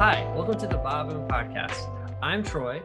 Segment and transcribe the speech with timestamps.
[0.00, 1.90] Hi, welcome to the Bada Boom Podcast.
[2.22, 2.80] I'm Troy.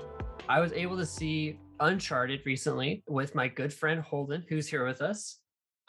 [0.49, 5.01] I was able to see Uncharted recently with my good friend Holden, who's here with
[5.01, 5.39] us.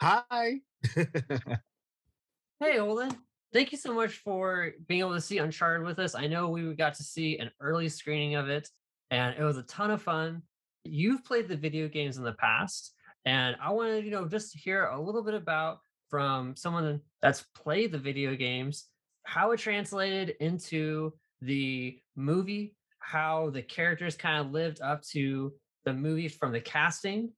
[0.01, 0.61] Hi.
[0.95, 3.11] hey, Holden.
[3.51, 6.15] Thank you so much for being able to see Uncharted with us.
[6.15, 8.69] I know we got to see an early screening of it,
[9.11, 10.43] and it was a ton of fun.
[10.85, 12.93] You've played the video games in the past,
[13.25, 17.43] and I wanted, you know, just to hear a little bit about from someone that's
[17.53, 18.85] played the video games,
[19.27, 25.93] how it translated into the movie, how the characters kind of lived up to the
[25.93, 27.29] movie from the casting,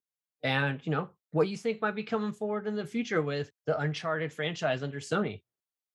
[0.44, 3.78] and you know, what you think might be coming forward in the future with the
[3.80, 5.42] Uncharted franchise under Sony.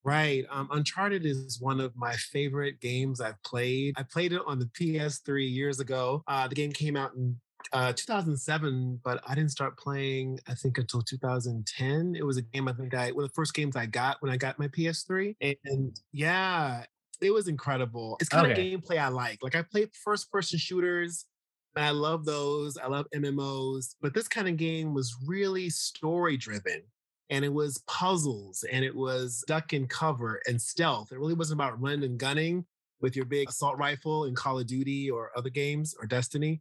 [0.02, 0.44] Right.
[0.50, 3.94] Um, Uncharted is one of my favorite games I've played.
[3.96, 6.24] I played it on the PS3 years ago.
[6.26, 7.36] Uh, the game came out in
[7.72, 12.16] uh, 2007, but I didn't start playing, I think, until 2010.
[12.16, 14.30] It was a game I think I, one of the first games I got when
[14.30, 15.36] I got my PS3.
[15.40, 16.84] And, and yeah,
[17.20, 18.16] it was incredible.
[18.20, 18.74] It's kind okay.
[18.74, 19.42] of gameplay I like.
[19.42, 21.26] Like I played first person shooters
[21.74, 22.76] and I love those.
[22.76, 26.82] I love MMOs, but this kind of game was really story driven
[27.30, 31.12] and it was puzzles and it was duck and cover and stealth.
[31.12, 32.64] It really wasn't about running and gunning
[33.00, 36.60] with your big assault rifle in Call of Duty or other games or Destiny.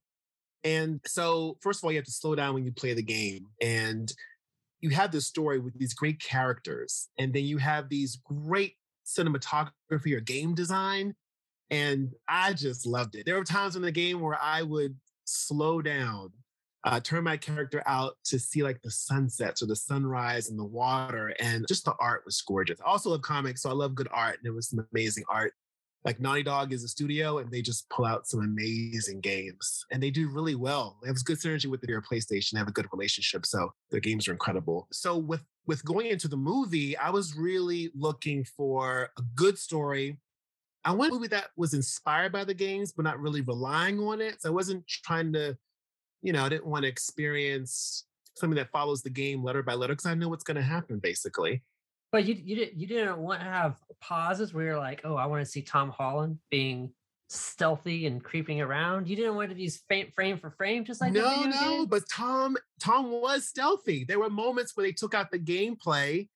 [0.63, 3.47] And so, first of all, you have to slow down when you play the game.
[3.61, 4.11] And
[4.81, 10.13] you have this story with these great characters, and then you have these great cinematography
[10.13, 11.15] or game design.
[11.69, 13.25] And I just loved it.
[13.25, 16.31] There were times in the game where I would slow down,
[16.83, 20.65] uh, turn my character out to see like the sunsets or the sunrise and the
[20.65, 21.33] water.
[21.39, 22.79] And just the art was gorgeous.
[22.81, 24.37] I also love comics, so I love good art.
[24.37, 25.53] And it was some amazing art
[26.05, 30.03] like Naughty Dog is a studio and they just pull out some amazing games and
[30.03, 30.97] they do really well.
[31.01, 33.45] They have good synergy with their PlayStation, they have a good relationship.
[33.45, 34.87] So their games are incredible.
[34.91, 40.17] So with with going into the movie, I was really looking for a good story.
[40.83, 44.19] I wanted a movie that was inspired by the games, but not really relying on
[44.19, 44.41] it.
[44.41, 45.57] So I wasn't trying to,
[46.21, 48.05] you know, I didn't want to experience
[48.35, 50.99] something that follows the game letter by letter because I know what's going to happen
[50.99, 51.63] basically.
[52.13, 55.25] But you you didn't you didn't want to have pauses where you're like, oh, I
[55.25, 56.93] want to see Tom Holland being
[57.27, 59.09] stealthy and creeping around.
[59.09, 59.67] You didn't want to be
[60.15, 61.59] frame for frame, just like no, no.
[61.59, 61.85] Game?
[61.87, 64.05] But Tom Tom was stealthy.
[64.07, 66.27] There were moments where they took out the gameplay,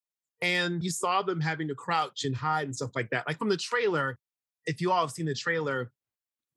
[0.42, 3.28] and you saw them having to crouch and hide and stuff like that.
[3.28, 4.18] Like from the trailer,
[4.66, 5.92] if you all have seen the trailer,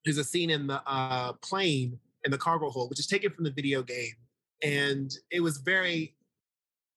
[0.06, 3.44] there's a scene in the uh, plane in the cargo hold, which is taken from
[3.44, 4.14] the video game,
[4.62, 6.14] and it was very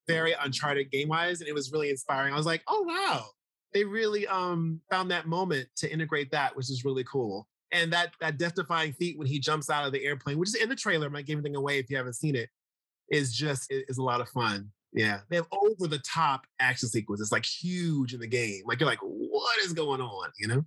[0.08, 2.34] very uncharted game wise and it was really inspiring.
[2.34, 3.26] I was like oh wow.
[3.74, 7.48] They really um found that moment to integrate that which is really cool.
[7.72, 10.56] And that that death defying feat when he jumps out of the airplane which is
[10.56, 12.50] in the trailer I might give anything away if you haven't seen it
[13.10, 14.72] is just is a lot of fun.
[14.94, 15.22] Yeah.
[15.30, 18.64] They have over the top action sequences It's like huge in the game.
[18.66, 20.30] Like you're like what is going on?
[20.40, 20.66] You know?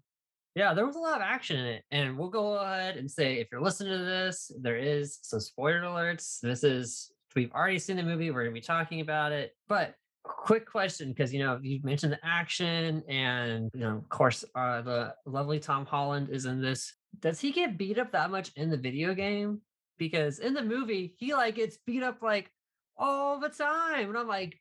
[0.57, 1.85] Yeah, there was a lot of action in it.
[1.91, 5.83] And we'll go ahead and say if you're listening to this, there is some spoiler
[5.83, 6.41] alerts.
[6.41, 8.31] This is We've already seen the movie.
[8.31, 9.53] We're going to be talking about it.
[9.69, 9.95] But
[10.27, 14.83] quick question because you know you mentioned the action and you know of course uh,
[14.83, 18.69] the lovely tom holland is in this does he get beat up that much in
[18.69, 19.61] the video game
[19.99, 22.51] because in the movie he like gets beat up like
[22.97, 24.59] all the time and i'm like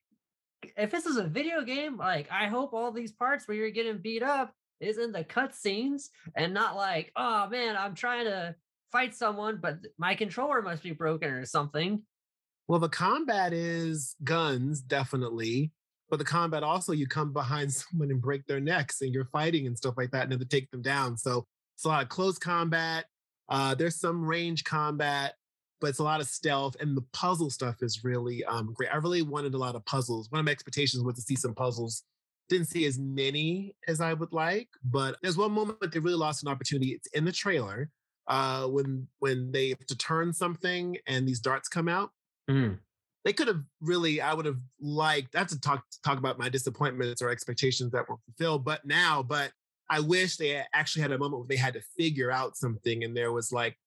[0.78, 3.98] if this is a video game like i hope all these parts where you're getting
[3.98, 8.54] beat up is in the cut scenes and not like oh man i'm trying to
[8.92, 12.02] fight someone but my controller must be broken or something
[12.68, 15.72] well, the combat is guns, definitely.
[16.10, 19.68] But the combat also, you come behind someone and break their necks and you're fighting
[19.68, 21.18] and stuff like that and then take them down.
[21.18, 23.06] So it's a lot of close combat.
[23.50, 25.36] Uh, there's some range combat,
[25.80, 26.76] but it's a lot of stealth.
[26.80, 28.94] And the puzzle stuff is really um, great.
[28.94, 30.32] I really wanted a lot of puzzles.
[30.32, 32.04] One of my expectations was to see some puzzles.
[32.50, 36.44] Didn't see as many as I would like, but there's one moment they really lost
[36.44, 36.92] an opportunity.
[36.92, 37.90] It's in the trailer
[38.28, 42.12] uh, when when they have to turn something and these darts come out
[42.50, 42.80] Mm.
[43.24, 46.48] They could have really, I would have liked, I have to talk, talk about my
[46.48, 49.52] disappointments or expectations that were fulfilled, but now, but
[49.90, 53.16] I wish they actually had a moment where they had to figure out something and
[53.16, 53.78] there was like,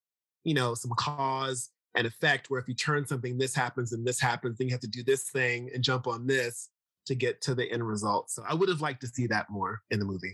[0.45, 4.21] you know, some cause and effect where if you turn something, this happens and this
[4.21, 6.69] happens, then you have to do this thing and jump on this
[7.07, 8.31] to get to the end result.
[8.31, 10.33] So I would have liked to see that more in the movie.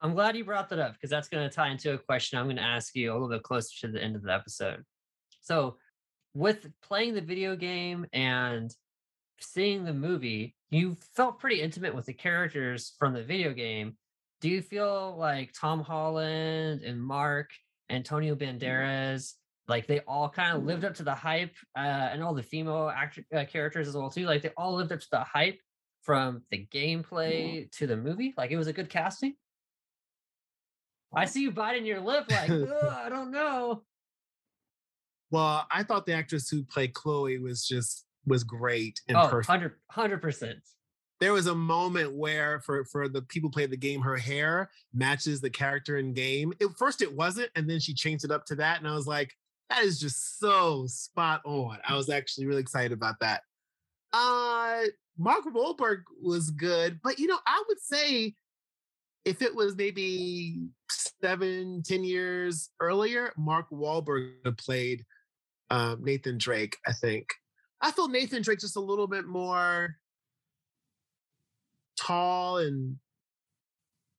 [0.00, 2.46] I'm glad you brought that up because that's going to tie into a question I'm
[2.46, 4.84] going to ask you a little bit closer to the end of the episode.
[5.42, 5.76] So,
[6.34, 8.74] with playing the video game and
[9.40, 13.96] seeing the movie, you felt pretty intimate with the characters from the video game.
[14.40, 17.50] Do you feel like Tom Holland and Mark,
[17.90, 18.58] Antonio mm-hmm.
[18.58, 19.32] Banderas,
[19.66, 21.80] like they all kind of lived up to the hype, uh,
[22.12, 24.26] and all the female actor uh, characters as well too?
[24.26, 25.58] Like they all lived up to the hype
[26.02, 28.32] from the gameplay to the movie.
[28.36, 29.34] Like it was a good casting.
[31.14, 33.82] I see you biting your lip like, I don't know.
[35.30, 39.48] Well, I thought the actress who played Chloe was just was great and oh, perfect.
[39.48, 40.58] 100 percent.
[41.20, 45.40] There was a moment where for for the people play the game, her hair matches
[45.40, 46.52] the character in game.
[46.60, 48.78] At first it wasn't, and then she changed it up to that.
[48.78, 49.34] And I was like,
[49.70, 51.78] that is just so spot on.
[51.86, 53.42] I was actually really excited about that.
[54.12, 54.82] Uh
[55.18, 58.34] Mark Wahlberg was good, but you know, I would say
[59.24, 65.04] if it was maybe seven, ten years earlier, Mark Wahlberg played
[65.70, 67.26] um, Nathan Drake, I think.
[67.80, 69.96] I feel Nathan Drake just a little bit more
[71.96, 72.96] tall and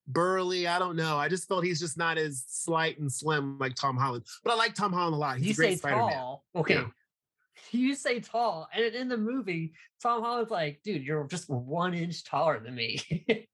[0.07, 0.68] burly.
[0.68, 1.18] I don't know.
[1.18, 4.25] I just felt he's just not as slight and slim like Tom Holland.
[4.44, 5.38] But I like Tom Holland a lot.
[5.38, 6.13] He's you a great say Spider-Man.
[6.13, 6.44] tall.
[6.56, 6.75] Okay.
[6.75, 6.86] Yeah.
[7.72, 8.69] You say tall.
[8.74, 13.02] And in the movie, Tom Holland's like, dude, you're just one inch taller than me.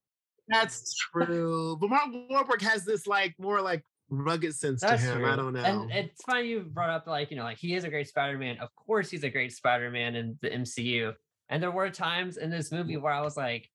[0.48, 1.76] That's true.
[1.82, 5.18] But Mark Wahlberg has this like more like rugged sense That's to him.
[5.20, 5.32] true.
[5.32, 5.64] I don't know.
[5.64, 8.58] And it's funny you brought up like, you know, like he is a great Spider-Man.
[8.60, 11.14] Of course he's a great Spider-Man in the MCU.
[11.50, 13.70] And there were times in this movie where I was like,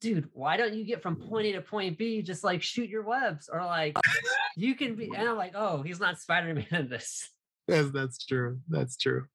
[0.00, 2.22] dude, why don't you get from point A to point B?
[2.22, 3.96] Just like shoot your webs or like
[4.56, 7.28] you can be and I'm like, oh, he's not Spider-Man in this.
[7.68, 8.58] Yes, that's true.
[8.68, 9.26] That's true.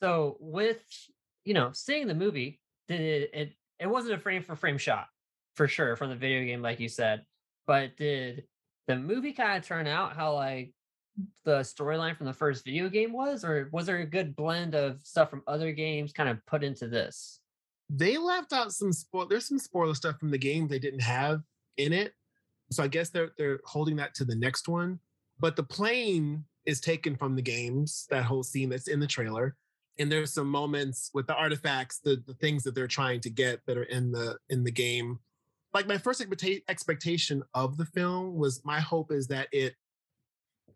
[0.00, 0.80] So with
[1.44, 5.06] you know, seeing the movie, did it it, it wasn't a frame for frame shot
[5.54, 7.24] for sure from the video game, like you said.
[7.66, 8.44] But did
[8.88, 10.72] the movie kind of turn out how like
[11.44, 15.00] the storyline from the first video game was, or was there a good blend of
[15.02, 17.40] stuff from other games kind of put into this?
[17.90, 19.26] They left out some spoil.
[19.26, 21.42] There's some spoiler stuff from the game they didn't have
[21.76, 22.14] in it,
[22.70, 24.98] so I guess they're they're holding that to the next one.
[25.38, 28.06] But the plane is taken from the games.
[28.10, 29.56] That whole scene that's in the trailer,
[29.98, 33.60] and there's some moments with the artifacts, the the things that they're trying to get
[33.66, 35.18] that are in the in the game.
[35.74, 36.24] Like my first
[36.68, 39.74] expectation of the film was my hope is that it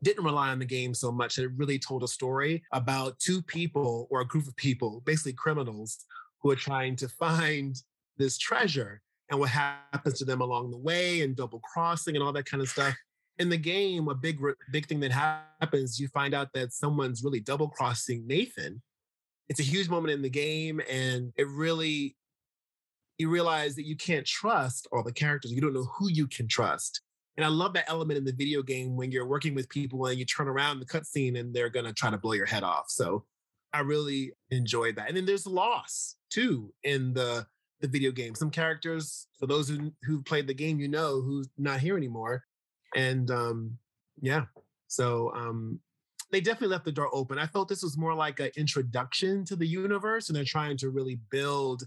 [0.02, 1.38] didn't rely on the game so much.
[1.38, 6.04] It really told a story about two people or a group of people, basically criminals,
[6.42, 7.76] who are trying to find
[8.18, 9.00] this treasure
[9.30, 12.62] and what happens to them along the way and double crossing and all that kind
[12.62, 12.94] of stuff.
[13.38, 14.38] In the game, a big
[14.70, 18.82] big thing that happens, you find out that someone's really double crossing Nathan.
[19.48, 22.16] It's a huge moment in the game, and it really
[23.22, 25.52] you realize that you can't trust all the characters.
[25.52, 27.00] You don't know who you can trust.
[27.36, 30.18] And I love that element in the video game when you're working with people and
[30.18, 32.86] you turn around the cutscene and they're gonna try to blow your head off.
[32.88, 33.24] So
[33.72, 35.06] I really enjoyed that.
[35.08, 37.46] And then there's loss too in the
[37.80, 38.34] the video game.
[38.34, 42.44] Some characters, for those who who played the game, you know who's not here anymore.
[42.96, 43.78] And um,
[44.20, 44.46] yeah,
[44.88, 45.80] so um,
[46.32, 47.38] they definitely left the door open.
[47.38, 50.90] I felt this was more like an introduction to the universe, and they're trying to
[50.90, 51.84] really build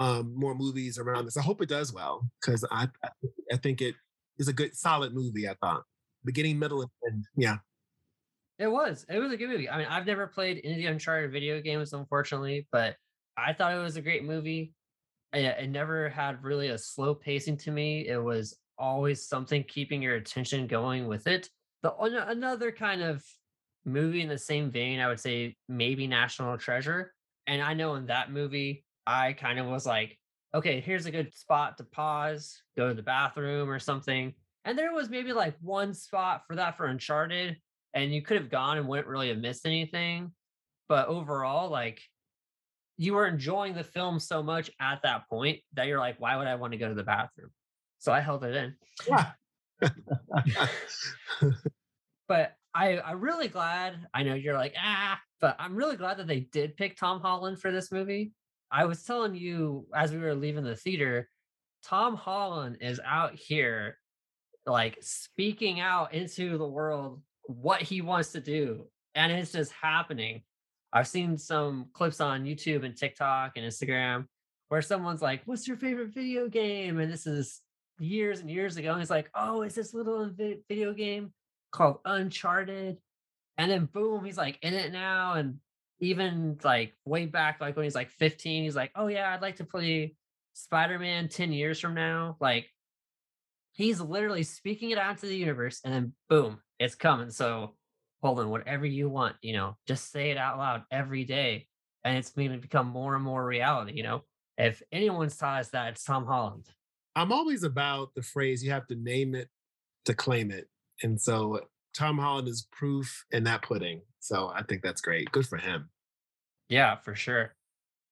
[0.00, 1.36] um, more movies around this.
[1.36, 2.88] I hope it does well because I
[3.52, 3.94] I think it
[4.38, 5.48] is a good solid movie.
[5.48, 5.82] I thought
[6.24, 7.24] beginning, middle, and end.
[7.36, 7.58] Yeah.
[8.58, 9.06] It was.
[9.08, 9.70] It was a good movie.
[9.70, 12.96] I mean, I've never played any of the Uncharted video games, unfortunately, but
[13.36, 14.74] I thought it was a great movie.
[15.32, 18.06] It, it never had really a slow pacing to me.
[18.06, 21.48] It was always something keeping your attention going with it.
[21.82, 23.24] The another kind of
[23.86, 27.12] movie in the same vein, I would say maybe National Treasure.
[27.46, 30.16] And I know in that movie, I kind of was like,
[30.54, 34.32] okay, here's a good spot to pause, go to the bathroom or something.
[34.64, 37.56] And there was maybe like one spot for that for Uncharted,
[37.92, 40.32] and you could have gone and wouldn't really have missed anything.
[40.88, 42.00] But overall, like
[42.98, 46.46] you were enjoying the film so much at that point that you're like, why would
[46.46, 47.50] I want to go to the bathroom?
[47.98, 48.74] So I held it in.
[49.08, 49.30] Yeah.
[52.28, 54.06] but I, I'm really glad.
[54.14, 57.60] I know you're like, ah, but I'm really glad that they did pick Tom Holland
[57.60, 58.32] for this movie.
[58.72, 61.28] I was telling you as we were leaving the theater,
[61.84, 63.96] Tom Holland is out here
[64.66, 68.86] like speaking out into the world what he wants to do.
[69.14, 70.42] And it's just happening.
[70.92, 74.26] I've seen some clips on YouTube and TikTok and Instagram
[74.68, 76.98] where someone's like, What's your favorite video game?
[77.00, 77.60] And this is
[77.98, 78.92] years and years ago.
[78.92, 80.30] And he's like, Oh, it's this little
[80.68, 81.32] video game
[81.72, 82.98] called Uncharted.
[83.58, 85.34] And then boom, he's like in it now.
[85.34, 85.58] And
[86.00, 89.56] even like way back, like when he's like 15, he's like, Oh, yeah, I'd like
[89.56, 90.16] to play
[90.54, 92.36] Spider Man 10 years from now.
[92.40, 92.68] Like,
[93.72, 95.80] he's literally speaking it out to the universe.
[95.84, 97.30] And then boom, it's coming.
[97.30, 97.74] So
[98.22, 101.66] Holden, whatever you want, you know, just say it out loud every day.
[102.04, 104.22] And it's going to become more and more reality, you know.
[104.56, 106.66] If anyone's taught that, it's Tom Holland.
[107.16, 109.48] I'm always about the phrase you have to name it
[110.04, 110.68] to claim it.
[111.02, 111.60] And so
[111.94, 114.02] Tom Holland is proof in that pudding.
[114.20, 115.30] So I think that's great.
[115.32, 115.90] Good for him.
[116.68, 117.54] Yeah, for sure.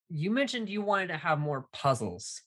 [0.08, 2.42] You mentioned you wanted to have more puzzles.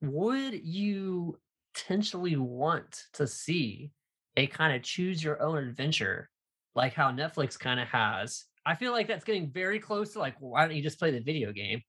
[0.00, 1.38] Would you
[1.74, 3.92] potentially want to see
[4.36, 6.30] a kind of choose your own adventure,
[6.74, 8.44] like how Netflix kind of has.
[8.64, 11.20] I feel like that's getting very close to like, why don't you just play the
[11.20, 11.82] video game?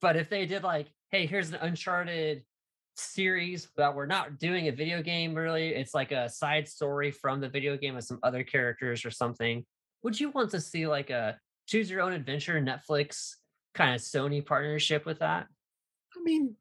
[0.00, 2.44] But if they did like, hey, here's an Uncharted
[3.00, 7.40] series that we're not doing a video game really, it's like a side story from
[7.40, 9.64] the video game with some other characters or something.
[10.02, 13.34] Would you want to see like a choose your own adventure Netflix
[13.74, 15.46] kind of Sony partnership with that?
[16.16, 16.56] I mean,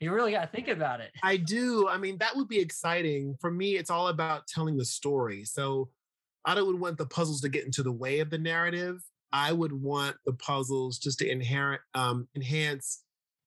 [0.00, 1.12] you really got to think about it.
[1.22, 1.88] I do.
[1.88, 3.36] I mean, that would be exciting.
[3.40, 5.44] For me, it's all about telling the story.
[5.44, 5.90] So
[6.44, 9.00] I don't want the puzzles to get into the way of the narrative.
[9.32, 13.04] I would want the puzzles just to inherent um, enhance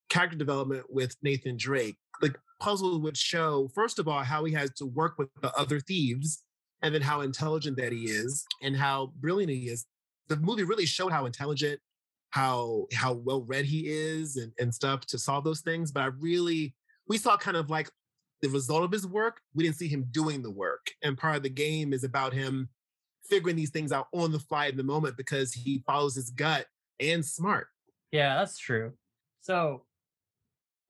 [0.10, 1.98] character development with Nathan Drake.
[2.22, 5.79] The puzzle would show, first of all, how he has to work with the other
[5.79, 6.43] thieves,
[6.81, 9.86] and then how intelligent that he is, and how brilliant he is.
[10.27, 11.79] The movie really showed how intelligent
[12.31, 15.91] how how well read he is and, and stuff to solve those things.
[15.91, 16.75] But I really
[17.07, 17.89] we saw kind of like
[18.41, 19.39] the result of his work.
[19.53, 20.88] We didn't see him doing the work.
[21.01, 22.69] And part of the game is about him
[23.29, 26.65] figuring these things out on the fly in the moment because he follows his gut
[27.00, 27.67] and smart.
[28.12, 28.93] Yeah, that's true.
[29.41, 29.86] So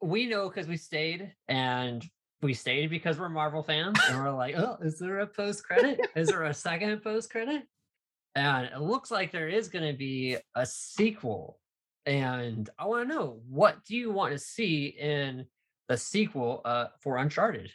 [0.01, 2.03] we know because we stayed and
[2.41, 5.99] we stayed because we're Marvel fans and we're like, oh, is there a post credit?
[6.15, 7.63] is there a second post credit?
[8.35, 11.59] and it looks like there is going to be a sequel
[12.05, 15.45] and i want to know what do you want to see in
[15.87, 17.71] the sequel uh, for uncharted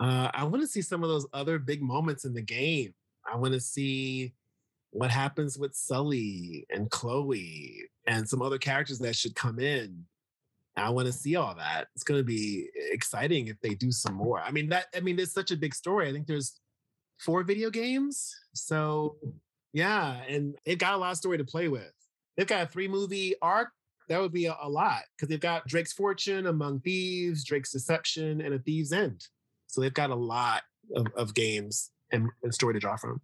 [0.00, 2.94] uh, i want to see some of those other big moments in the game
[3.30, 4.32] i want to see
[4.90, 10.04] what happens with sully and chloe and some other characters that should come in
[10.76, 11.86] I want to see all that.
[11.94, 14.40] It's going to be exciting if they do some more.
[14.40, 16.08] I mean, that, I mean, it's such a big story.
[16.08, 16.60] I think there's
[17.20, 18.34] four video games.
[18.54, 19.16] So
[19.72, 21.92] yeah, and they've got a lot of story to play with.
[22.36, 23.68] They've got a three movie arc.
[24.08, 28.40] That would be a, a lot because they've got Drake's Fortune, Among Thieves, Drake's Deception,
[28.40, 29.26] and A Thief's End.
[29.66, 30.62] So they've got a lot
[30.94, 33.20] of, of games and, and story to draw from.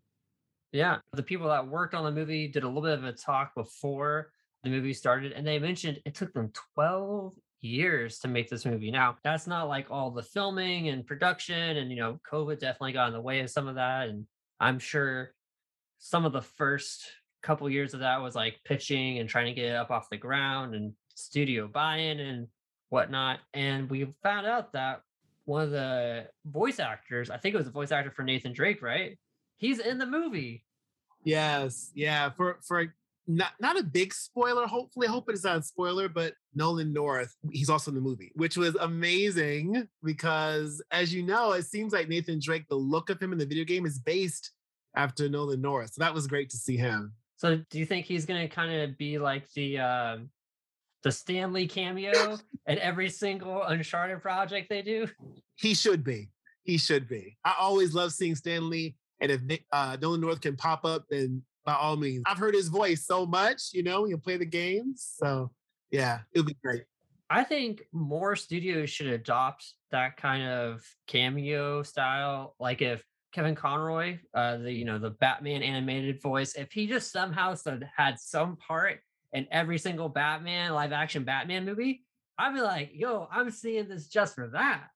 [0.72, 3.54] Yeah, the people that worked on the movie did a little bit of a talk
[3.54, 4.30] before
[4.62, 8.90] the movie started, and they mentioned it took them 12 years to make this movie.
[8.90, 13.08] Now, that's not like all the filming and production, and you know, COVID definitely got
[13.08, 14.08] in the way of some of that.
[14.08, 14.26] And
[14.58, 15.32] I'm sure
[15.98, 17.04] some of the first
[17.42, 20.16] couple years of that was like pitching and trying to get it up off the
[20.16, 22.48] ground and studio buy-in and
[22.90, 23.40] whatnot.
[23.54, 25.02] And we found out that
[25.44, 28.82] one of the voice actors, I think it was the voice actor for Nathan Drake,
[28.82, 29.18] right?
[29.56, 30.64] He's in the movie.
[31.24, 32.30] Yes, yeah.
[32.30, 32.94] For for
[33.36, 34.66] not not a big spoiler.
[34.66, 38.00] Hopefully, I hope it is not a spoiler, but Nolan North, he's also in the
[38.00, 43.08] movie, which was amazing because, as you know, it seems like Nathan Drake, the look
[43.08, 44.50] of him in the video game is based
[44.96, 45.94] after Nolan North.
[45.94, 47.12] So that was great to see him.
[47.36, 50.16] So do you think he's gonna kind of be like the uh,
[51.02, 55.06] the Stan Lee cameo at every single Uncharted project they do?
[55.56, 56.30] He should be.
[56.64, 57.36] He should be.
[57.44, 59.40] I always love seeing Stan Lee, and if
[59.72, 62.22] uh, Nolan North can pop up, then by all means.
[62.26, 65.14] I've heard his voice so much, you know, he'll play the games.
[65.16, 65.50] So
[65.90, 66.84] yeah, it'll be great.
[67.28, 72.56] I think more studios should adopt that kind of cameo style.
[72.58, 77.12] Like if Kevin Conroy, uh, the you know the Batman animated voice, if he just
[77.12, 77.54] somehow
[77.96, 78.98] had some part
[79.32, 82.04] in every single Batman live action Batman movie,
[82.36, 84.90] I'd be like, yo, I'm seeing this just for that.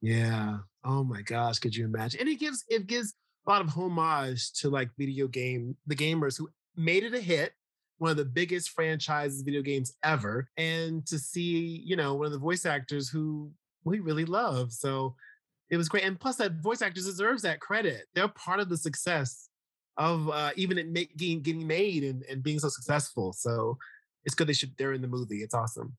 [0.00, 0.58] Yeah.
[0.84, 2.20] Oh my gosh, could you imagine?
[2.20, 3.14] And it gives it gives
[3.46, 7.52] a lot of homage to like video game the gamers who made it a hit,
[7.98, 12.32] one of the biggest franchises video games ever, and to see you know one of
[12.32, 13.50] the voice actors who
[13.84, 14.72] we really love.
[14.72, 15.14] So
[15.70, 16.04] it was great.
[16.04, 18.06] And plus, that voice actor deserves that credit.
[18.14, 19.48] They're part of the success
[19.96, 23.32] of uh, even it making getting made and, and being so successful.
[23.32, 23.78] So
[24.24, 25.38] it's good they should they're in the movie.
[25.38, 25.96] It's awesome.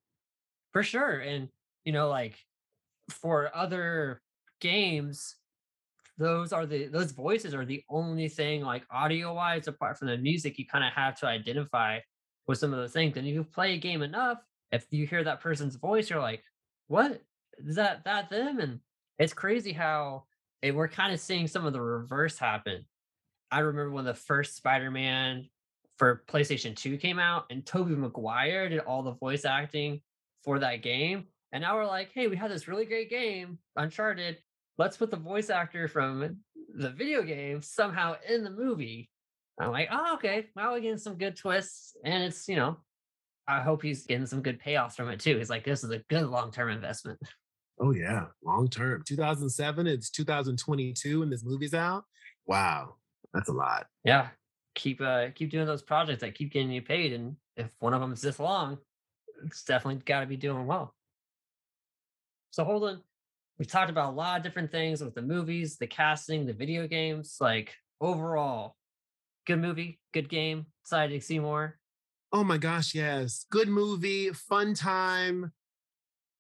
[0.73, 1.19] For sure.
[1.19, 1.49] And
[1.83, 2.35] you know, like
[3.09, 4.21] for other
[4.59, 5.35] games,
[6.17, 10.17] those are the those voices are the only thing like audio wise apart from the
[10.17, 11.99] music you kind of have to identify
[12.47, 13.17] with some of the things.
[13.17, 14.37] And if you play a game enough,
[14.71, 16.43] if you hear that person's voice, you're like,
[16.87, 17.21] what?
[17.57, 18.59] Is that that them?
[18.59, 18.79] And
[19.17, 20.25] it's crazy how
[20.63, 22.85] we're kind of seeing some of the reverse happen.
[23.51, 25.49] I remember when the first Spider-Man
[25.97, 30.01] for PlayStation 2 came out and Tobey Maguire did all the voice acting
[30.43, 31.25] for that game.
[31.51, 34.37] And now we're like, hey, we have this really great game, Uncharted.
[34.77, 36.37] Let's put the voice actor from
[36.75, 39.09] the video game somehow in the movie.
[39.59, 40.47] I'm like, oh, okay.
[40.55, 41.95] Well, we're getting some good twists.
[42.03, 42.77] And it's, you know,
[43.47, 45.37] I hope he's getting some good payoffs from it too.
[45.37, 47.19] He's like, this is a good long term investment.
[47.79, 49.03] Oh yeah, long term.
[49.05, 49.87] 2007.
[49.87, 52.05] It's 2022, and this movie's out.
[52.45, 52.95] Wow,
[53.33, 53.87] that's a lot.
[54.03, 54.29] Yeah,
[54.75, 58.01] keep uh keep doing those projects that keep getting you paid, and if one of
[58.01, 58.77] them is this long,
[59.45, 60.93] it's definitely got to be doing well.
[62.51, 63.01] So Holden,
[63.57, 66.87] we talked about a lot of different things with the movies, the casting, the video
[66.87, 67.37] games.
[67.39, 68.75] Like overall,
[69.47, 70.65] good movie, good game.
[70.83, 71.79] Excited to see more.
[72.33, 73.45] Oh my gosh, yes.
[73.49, 75.51] Good movie, fun time.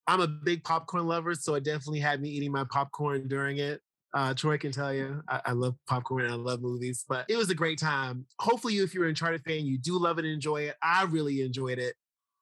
[0.07, 3.81] I'm a big popcorn lover, so it definitely had me eating my popcorn during it.
[4.13, 7.37] Uh, Troy can tell you, I, I love popcorn and I love movies, but it
[7.37, 8.25] was a great time.
[8.39, 10.75] Hopefully, if you're an Uncharted fan, you do love it and enjoy it.
[10.81, 11.95] I really enjoyed it.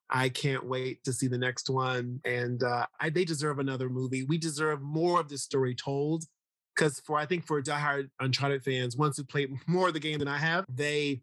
[0.09, 2.19] I can't wait to see the next one.
[2.25, 4.23] And uh, I, they deserve another movie.
[4.23, 6.23] We deserve more of this story told.
[6.75, 10.19] Because for I think for diehard Uncharted fans, once who played more of the game
[10.19, 11.21] than I have, they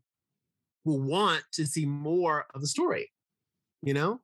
[0.84, 3.10] will want to see more of the story.
[3.82, 4.20] You know,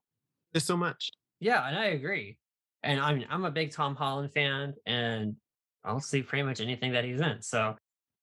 [0.53, 1.09] there's so much.
[1.39, 2.37] Yeah, and I agree.
[2.83, 5.35] And I mean, I'm a big Tom Holland fan, and
[5.83, 7.41] I'll see pretty much anything that he's in.
[7.41, 7.75] So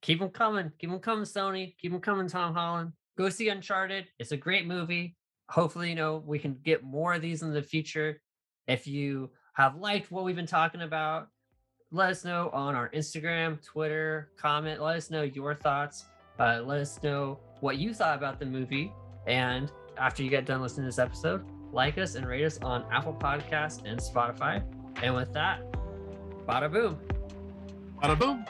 [0.03, 2.93] keep them coming, keep them coming, Sony, keep them coming, Tom Holland.
[3.17, 4.07] Go see Uncharted.
[4.19, 5.17] It's a great movie.
[5.51, 8.21] Hopefully, you know we can get more of these in the future.
[8.67, 11.29] If you have liked what we've been talking about,
[11.91, 14.83] let us know on our Instagram, Twitter, comment.
[14.83, 16.07] Let us know your thoughts.
[16.41, 18.93] Uh, let us know what you thought about the movie.
[19.27, 22.85] And after you get done listening to this episode, like us and rate us on
[22.91, 24.63] Apple Podcasts and Spotify.
[25.03, 25.61] And with that,
[26.49, 26.99] bada boom.
[28.03, 28.45] Bada boom.